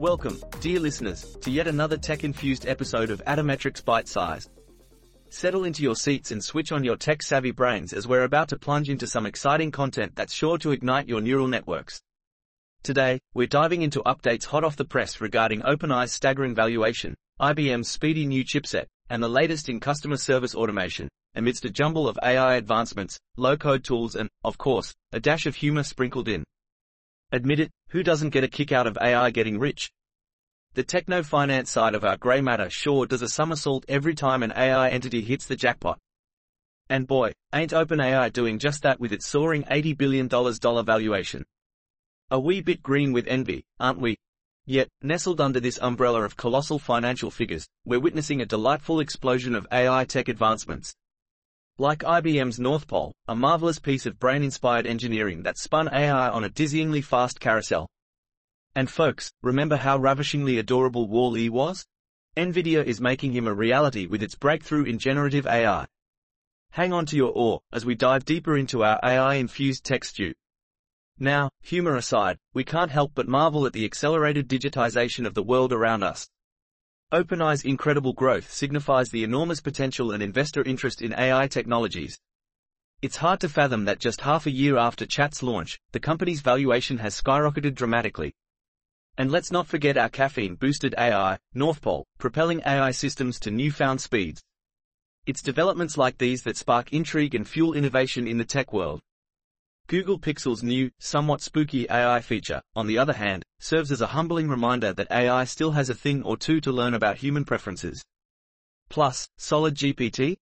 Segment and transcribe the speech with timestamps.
[0.00, 4.50] Welcome, dear listeners, to yet another tech-infused episode of Atometrix Bite Size.
[5.30, 8.90] Settle into your seats and switch on your tech-savvy brains as we're about to plunge
[8.90, 12.00] into some exciting content that's sure to ignite your neural networks.
[12.82, 18.26] Today, we're diving into updates hot off the press regarding OpenAI's staggering valuation, IBM's speedy
[18.26, 23.18] new chipset, and the latest in customer service automation, amidst a jumble of AI advancements,
[23.36, 26.42] low-code tools and, of course, a dash of humor sprinkled in.
[27.32, 29.90] Admit it, who doesn't get a kick out of AI getting rich?
[30.74, 34.88] The techno-finance side of our grey matter sure does a somersault every time an AI
[34.88, 35.98] entity hits the jackpot.
[36.88, 40.28] And boy, ain't OpenAI doing just that with its soaring $80 billion
[40.84, 41.44] valuation.
[42.30, 44.16] A wee bit green with envy, aren't we?
[44.66, 49.66] Yet, nestled under this umbrella of colossal financial figures, we're witnessing a delightful explosion of
[49.70, 50.94] AI tech advancements.
[51.76, 57.02] Like IBM's NorthPole, a marvelous piece of brain-inspired engineering that spun AI on a dizzyingly
[57.02, 57.90] fast carousel.
[58.76, 61.84] And folks, remember how ravishingly adorable Wall-E was?
[62.36, 65.88] NVIDIA is making him a reality with its breakthrough in generative AI.
[66.70, 70.32] Hang on to your awe as we dive deeper into our AI-infused tech stew.
[71.18, 75.72] Now, humor aside, we can't help but marvel at the accelerated digitization of the world
[75.72, 76.28] around us.
[77.14, 82.18] OpenAI's incredible growth signifies the enormous potential and investor interest in AI technologies.
[83.02, 86.98] It's hard to fathom that just half a year after Chat's launch, the company's valuation
[86.98, 88.34] has skyrocketed dramatically.
[89.16, 94.42] And let's not forget our caffeine-boosted AI, NorthPole, propelling AI systems to newfound speeds.
[95.24, 99.00] It's developments like these that spark intrigue and fuel innovation in the tech world.
[99.86, 104.48] Google Pixel's new, somewhat spooky AI feature, on the other hand, serves as a humbling
[104.48, 108.02] reminder that AI still has a thing or two to learn about human preferences.
[108.88, 110.36] Plus, SolidGPT?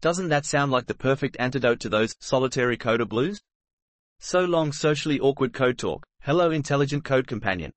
[0.00, 3.40] Doesn't that sound like the perfect antidote to those solitary coder blues?
[4.18, 6.04] So long socially awkward code talk.
[6.22, 7.70] Hello intelligent code companion.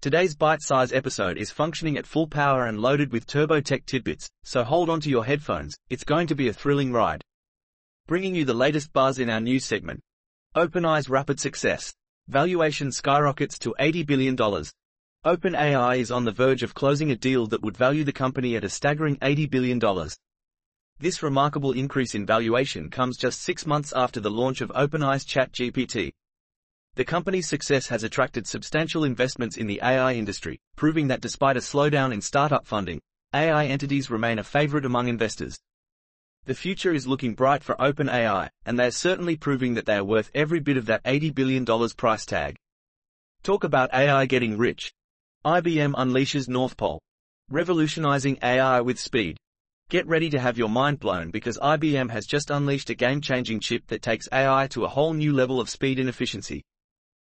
[0.00, 4.62] Today's bite-sized episode is functioning at full power and loaded with turbo tech tidbits, so
[4.62, 7.24] hold on to your headphones, it's going to be a thrilling ride.
[8.06, 10.00] Bringing you the latest buzz in our news segment,
[10.56, 11.94] OpenAI's rapid success.
[12.26, 14.36] Valuation skyrockets to $80 billion.
[14.36, 18.64] OpenAI is on the verge of closing a deal that would value the company at
[18.64, 20.08] a staggering $80 billion.
[20.98, 26.12] This remarkable increase in valuation comes just six months after the launch of OpenAI's ChatGPT.
[26.94, 31.60] The company's success has attracted substantial investments in the AI industry, proving that despite a
[31.60, 33.00] slowdown in startup funding,
[33.34, 35.58] AI entities remain a favorite among investors.
[36.48, 40.30] The future is looking bright for OpenAI, and they're certainly proving that they are worth
[40.34, 42.56] every bit of that $80 billion price tag.
[43.42, 44.90] Talk about AI getting rich.
[45.44, 47.00] IBM unleashes NorthPole.
[47.50, 49.36] Revolutionizing AI with speed.
[49.90, 53.86] Get ready to have your mind blown because IBM has just unleashed a game-changing chip
[53.88, 56.62] that takes AI to a whole new level of speed and efficiency.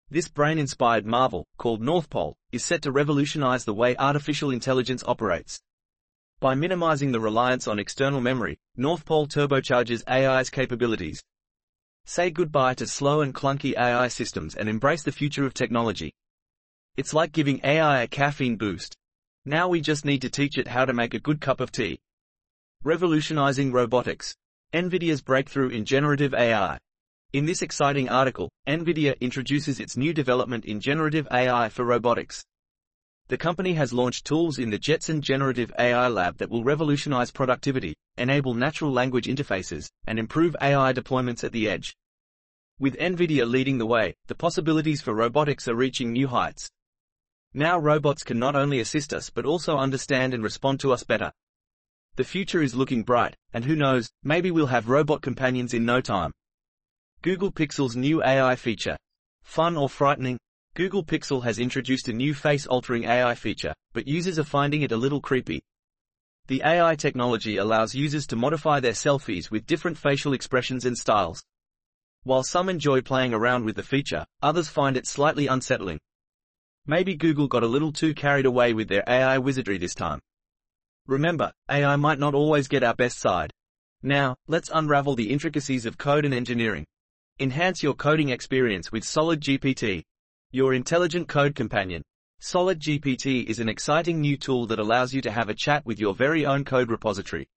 [0.08, 5.60] This brain-inspired marvel, called NorthPole, is set to revolutionize the way artificial intelligence operates.
[6.42, 11.22] By minimizing the reliance on external memory, NorthPole turbocharges AI's capabilities.
[12.04, 16.12] Say goodbye to slow and clunky AI systems and embrace the future of technology.
[16.96, 18.96] It's like giving AI a caffeine boost.
[19.44, 22.00] Now we just need to teach it how to make a good cup of tea.
[22.82, 24.34] Revolutionizing robotics.
[24.74, 26.76] NVIDIA's breakthrough in generative AI.
[27.32, 32.44] In this exciting article, NVIDIA introduces its new development in generative AI for robotics.
[33.28, 37.94] The company has launched tools in the Jetson Generative AI Lab that will revolutionize productivity,
[38.16, 41.96] enable natural language interfaces, and improve AI deployments at the edge.
[42.78, 46.70] With NVIDIA leading the way, the possibilities for robotics are reaching new heights.
[47.54, 51.32] Now robots can not only assist us but also understand and respond to us better.
[52.16, 56.00] The future is looking bright, and who knows, maybe we'll have robot companions in no
[56.00, 56.32] time.
[57.22, 58.96] Google Pixel's new AI feature.
[59.42, 60.38] Fun or frightening,
[60.74, 64.96] Google Pixel has introduced a new face-altering AI feature, but users are finding it a
[64.96, 65.62] little creepy.
[66.46, 71.44] The AI technology allows users to modify their selfies with different facial expressions and styles.
[72.22, 75.98] While some enjoy playing around with the feature, others find it slightly unsettling.
[76.86, 80.20] Maybe Google got a little too carried away with their AI wizardry this time.
[81.06, 83.52] Remember, AI might not always get our best side.
[84.02, 86.86] Now, let's unravel the intricacies of code and engineering.
[87.38, 90.04] Enhance your coding experience with SolidGPT.
[90.54, 92.02] Your intelligent code companion.
[92.42, 96.14] SolidGPT is an exciting new tool that allows you to have a chat with your
[96.14, 97.48] very own code repository.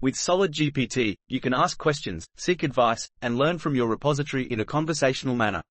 [0.00, 4.64] With SolidGPT, you can ask questions, seek advice, and learn from your repository in a
[4.64, 5.62] conversational manner.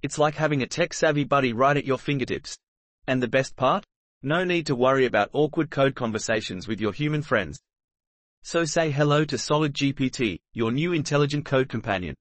[0.00, 2.56] It's like having a tech-savvy buddy right at your fingertips.
[3.08, 3.84] And the best part?
[4.22, 7.58] No need to worry about awkward code conversations with your human friends.
[8.44, 12.14] So say hello to SolidGPT, your new intelligent code companion.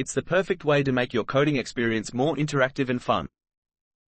[0.00, 3.28] It's the perfect way to make your coding experience more interactive and fun.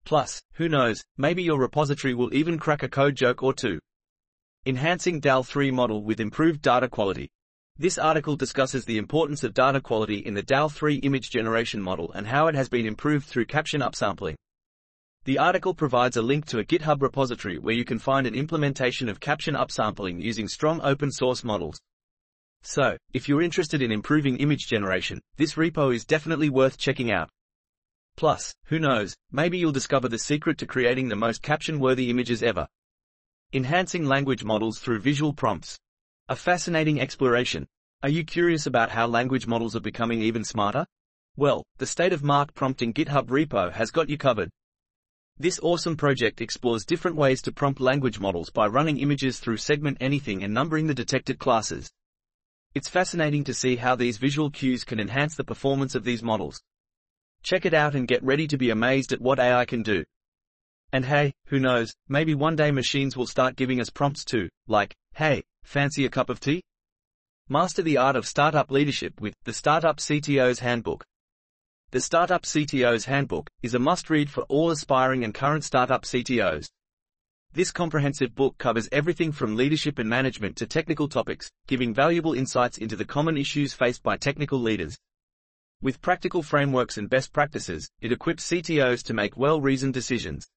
[0.06, 3.78] Plus, who knows, maybe your repository will even crack a code joke or two.
[4.66, 7.30] Enhancing DAL 3 model with improved data quality.
[7.78, 12.10] This article discusses the importance of data quality in the DAL 3 image generation model
[12.14, 14.36] and how it has been improved through caption upsampling.
[15.26, 19.10] The article provides a link to a GitHub repository where you can find an implementation
[19.10, 21.82] of caption upsampling using strong open source models.
[22.64, 27.30] So, if you're interested in improving image generation, this repo is definitely worth checking out.
[28.18, 32.68] Plus, who knows, maybe you'll discover the secret to creating the most caption-worthy images ever.
[33.52, 35.78] Enhancing language models through visual prompts.
[36.30, 37.68] A fascinating exploration.
[38.04, 40.86] Are you curious about how language models are becoming even smarter?
[41.36, 44.50] Well, the Set-of-Mark prompting GitHub repo has got you covered.
[45.38, 49.98] This awesome project explores different ways to prompt language models by running images through segment
[50.00, 51.90] anything and numbering the detected classes.
[52.74, 56.62] It's fascinating to see how these visual cues can enhance the performance of these models.
[57.44, 60.06] Check it out and get ready to be amazed at what AI can do.
[60.94, 64.96] And hey, who knows, maybe one day machines will start giving us prompts too, like,
[65.16, 66.62] hey, fancy a cup of tea?
[67.50, 71.04] Master the art of startup leadership with the Startup CTO's Handbook.
[71.92, 76.70] The Startup CTO's Handbook is a must-read for all aspiring and current startup CTOs.
[77.54, 82.78] This comprehensive book covers everything from leadership and management to technical topics, giving valuable insights
[82.78, 84.98] into the common issues faced by technical leaders.
[85.82, 90.48] With practical frameworks and best practices, it equips CTOs to make well-reasoned decisions.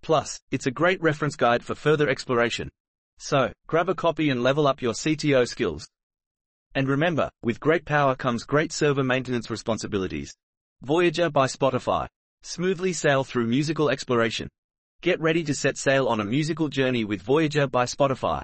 [0.00, 2.70] Plus, it's a great reference guide for further exploration.
[3.18, 5.88] So, grab a copy and level up your CTO skills.
[6.76, 10.32] And remember, with great power comes great server maintenance responsibilities.
[10.82, 12.06] Voyager by Spotify.
[12.42, 14.48] Smoothly sail through musical exploration.
[15.02, 18.40] Get ready to set sail on a musical journey with Voyager by Spotify.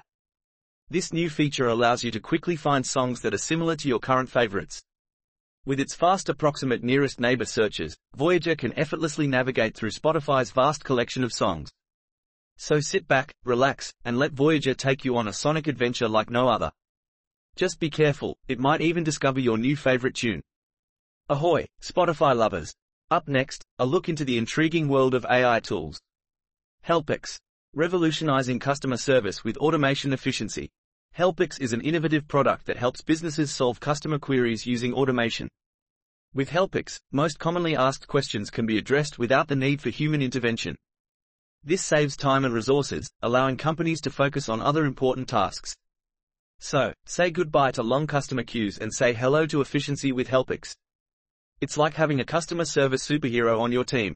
[0.89, 4.29] This new feature allows you to quickly find songs that are similar to your current
[4.29, 4.83] favorites.
[5.65, 11.23] With its fast approximate nearest neighbor searches, Voyager can effortlessly navigate through Spotify's vast collection
[11.23, 11.71] of songs.
[12.57, 16.49] So sit back, relax, and let Voyager take you on a sonic adventure like no
[16.49, 16.73] other.
[17.55, 20.41] Just be careful, it might even discover your new favorite tune.
[21.29, 22.75] Ahoy, Spotify lovers!
[23.09, 26.01] Up next, a look into the intriguing world of AI tools.
[26.87, 27.37] Helpix.
[27.75, 30.69] Revolutionizing customer service with automation efficiency.
[31.15, 35.49] Helpix is an innovative product that helps businesses solve customer queries using automation.
[36.33, 40.75] With Helpix, most commonly asked questions can be addressed without the need for human intervention.
[41.63, 45.75] This saves time and resources, allowing companies to focus on other important tasks.
[46.59, 50.73] So, say goodbye to long customer queues and say hello to efficiency with Helpix.
[51.61, 54.15] It's like having a customer service superhero on your team.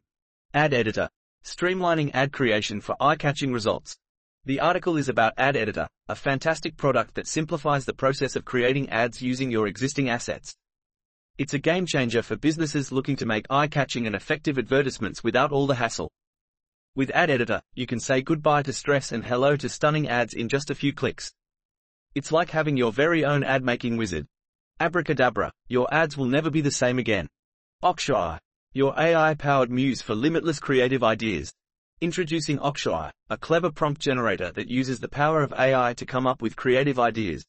[0.54, 1.10] Ad Editor.
[1.44, 3.98] Streamlining ad creation for eye-catching results.
[4.45, 8.90] The article is about Ad Editor, a fantastic product that simplifies the process of creating
[8.90, 10.56] ads using your existing assets.
[11.38, 15.68] It's a game changer for businesses looking to make eye-catching and effective advertisements without all
[15.68, 16.10] the hassle.
[16.95, 20.48] With Ad Editor, you can say goodbye to stress and hello to stunning ads in
[20.48, 21.34] just a few clicks.
[22.16, 24.28] It's like having your very own ad-making wizard.
[24.80, 27.28] Abracadabra, your ads will never be the same again.
[27.84, 28.39] Oxshy,
[28.75, 31.54] your AI-powered muse for limitless creative ideas.
[32.02, 36.42] Introducing Oxshy, a clever prompt generator that uses the power of AI to come up
[36.42, 37.46] with creative ideas.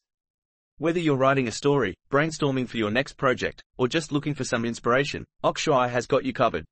[0.77, 4.67] Whether you're writing a story, brainstorming for your next project, or just looking for some
[4.67, 6.67] inspiration, Oxshy has got you covered.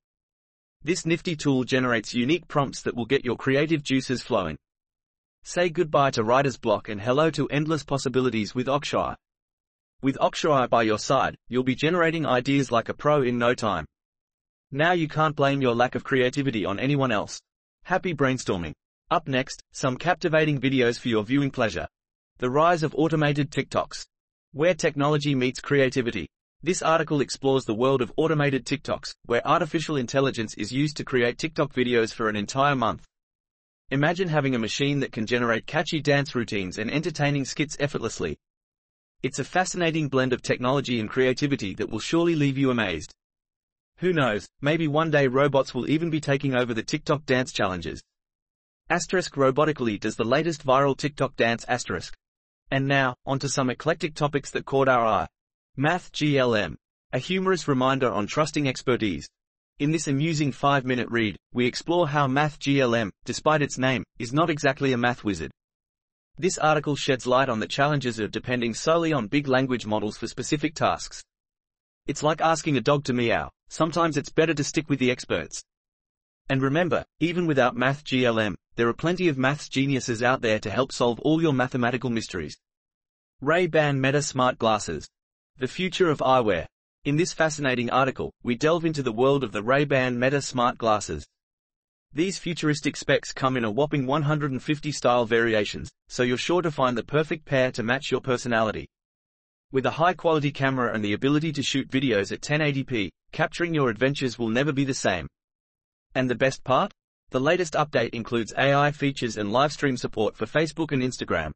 [0.83, 4.55] This nifty tool generates unique prompts that will get your creative juices flowing.
[5.43, 9.15] Say goodbye to writer's block and hello to endless possibilities with Oxshy.
[10.03, 13.87] With Oxshy by your side, you'll be generating ideas like a pro in no time.
[14.75, 17.39] Now you can't blame your lack of creativity on anyone else.
[17.83, 18.73] Happy brainstorming.
[19.11, 21.87] Up next, some captivating videos for your viewing pleasure.
[22.39, 24.03] The rise of automated TikToks.
[24.51, 26.27] Where technology meets creativity.
[26.63, 31.37] This article explores the world of automated TikToks, where artificial intelligence is used to create
[31.37, 33.05] TikTok videos for an entire month.
[33.91, 38.39] Imagine having a machine that can generate catchy dance routines and entertaining skits effortlessly.
[39.21, 43.13] It's a fascinating blend of technology and creativity that will surely leave you amazed.
[43.97, 48.01] Who knows, maybe one day robots will even be taking over the TikTok dance challenges.
[48.89, 52.13] Asterisk Robotically does the latest viral TikTok dance asterisk.
[52.71, 55.27] And now, onto some eclectic topics that caught our eye.
[55.77, 56.75] MathGLM.
[57.13, 59.27] A humorous reminder on trusting expertise.
[59.79, 64.93] In this amusing 5-minute read, we explore how MathGLM, despite its name, is not exactly
[64.93, 65.51] a math wizard.
[66.37, 70.27] This article sheds light on the challenges of depending solely on big language models for
[70.27, 71.23] specific tasks.
[72.05, 75.63] It's like asking a dog to meow, sometimes it's better to stick with the experts.
[76.49, 80.91] And remember, even without MathGLM, there are plenty of maths geniuses out there to help
[80.91, 82.57] solve all your mathematical mysteries.
[83.39, 85.07] Ray-Ban Meta Smart Glasses.
[85.57, 86.65] The future of eyewear.
[87.05, 91.25] In this fascinating article, we delve into the world of the Ray-Ban Meta Smart Glasses.
[92.11, 96.97] These futuristic specs come in a whopping 150 style variations, so you're sure to find
[96.97, 98.89] the perfect pair to match your personality.
[99.73, 104.37] With a high-quality camera and the ability to shoot videos at 1080p, capturing your adventures
[104.37, 105.27] will never be the same.
[106.13, 106.93] And the best part?
[107.31, 111.53] The latest update includes AI features and live stream support for Facebook and Instagram.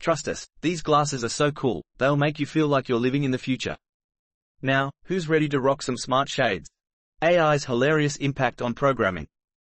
[0.00, 3.32] Trust us, these glasses are so cool, they'll make you feel like you're living in
[3.32, 3.76] the future.
[4.62, 6.70] Now, who's ready to rock some smart shades?
[7.22, 9.26] AI's hilarious impact on programming.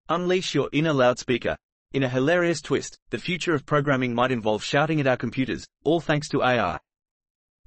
[0.07, 1.57] Unleash your inner loudspeaker.
[1.91, 5.99] In a hilarious twist, the future of programming might involve shouting at our computers, all
[5.99, 6.79] thanks to AI.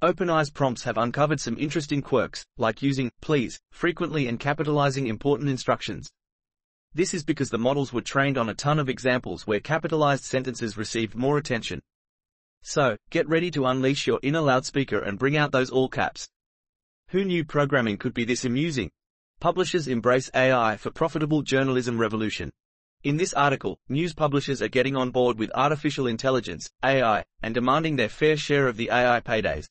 [0.01, 6.09] OpenAI's prompts have uncovered some interesting quirks, like using please frequently and capitalizing important instructions.
[6.91, 10.75] This is because the models were trained on a ton of examples where capitalized sentences
[10.75, 11.83] received more attention.
[12.63, 16.27] So, get ready to unleash your inner loudspeaker and bring out those all caps.
[17.09, 18.89] Who knew programming could be this amusing?
[19.39, 22.51] Publishers embrace AI for profitable journalism revolution.
[23.03, 27.97] In this article, news publishers are getting on board with artificial intelligence, AI, and demanding
[27.97, 29.67] their fair share of the AI paydays.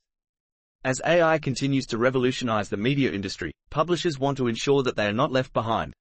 [0.83, 5.13] As AI continues to revolutionize the media industry, publishers want to ensure that they are
[5.13, 5.93] not left behind.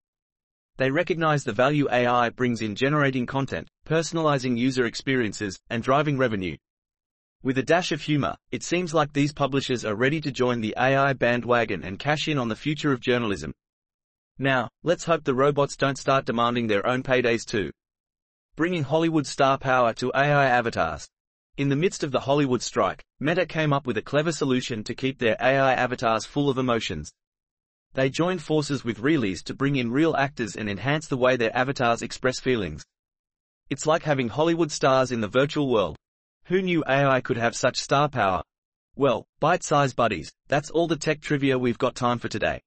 [0.78, 6.56] They recognize the value AI brings in generating content, personalizing user experiences, and driving revenue.
[7.44, 10.74] With a dash of humor, it seems like these publishers are ready to join the
[10.78, 13.52] AI bandwagon and cash in on the future of journalism.
[14.38, 17.70] Now, let's hope the robots don't start demanding their own paydays too.
[18.56, 21.10] Bringing Hollywood star power to AI avatars.
[21.60, 24.96] In the midst of the Hollywood strike, Meta came up with a clever solution to
[24.96, 27.12] keep their AI avatars full of emotions.
[27.96, 31.54] They joined forces with Realeyes to bring in real actors and enhance the way their
[31.54, 32.86] avatars express feelings.
[33.70, 35.98] It's like having Hollywood stars in the virtual world.
[36.46, 38.42] Who knew AI could have such star power?
[38.96, 42.62] Well, bite-sized buddies, that's all the tech trivia we've got time for today.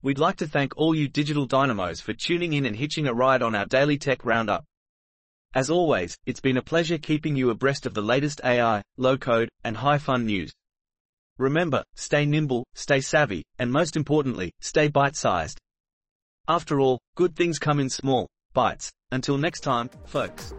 [0.00, 3.42] We'd like to thank all you digital dynamos for tuning in and hitching a ride
[3.42, 4.64] on our daily tech roundup.
[5.54, 9.76] As always, it's been a pleasure keeping you abreast of the latest AI, low-code, and
[9.76, 10.52] high-fun news.
[11.38, 15.58] Remember, stay nimble, stay savvy, and most importantly, stay bite-sized.
[16.48, 18.90] After all, good things come in small bites.
[19.12, 20.52] Until next time, folks.